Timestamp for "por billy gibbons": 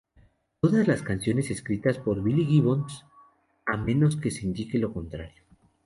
1.99-3.05